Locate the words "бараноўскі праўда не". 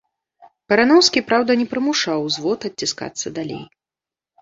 0.73-1.69